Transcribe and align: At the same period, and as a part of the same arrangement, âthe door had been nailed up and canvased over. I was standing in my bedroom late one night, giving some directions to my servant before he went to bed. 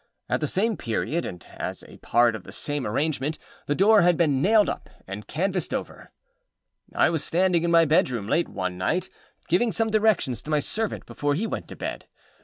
At 0.27 0.39
the 0.39 0.47
same 0.47 0.77
period, 0.77 1.25
and 1.27 1.45
as 1.57 1.83
a 1.87 1.97
part 1.97 2.35
of 2.35 2.43
the 2.43 2.51
same 2.51 2.87
arrangement, 2.87 3.37
âthe 3.69 3.77
door 3.77 4.01
had 4.01 4.17
been 4.17 4.41
nailed 4.41 4.67
up 4.67 4.89
and 5.05 5.27
canvased 5.27 5.75
over. 5.75 6.11
I 6.95 7.11
was 7.11 7.23
standing 7.23 7.61
in 7.63 7.69
my 7.69 7.85
bedroom 7.85 8.27
late 8.27 8.49
one 8.49 8.79
night, 8.79 9.11
giving 9.47 9.71
some 9.71 9.91
directions 9.91 10.41
to 10.41 10.49
my 10.49 10.57
servant 10.57 11.05
before 11.05 11.35
he 11.35 11.45
went 11.45 11.67
to 11.67 11.75
bed. 11.75 12.07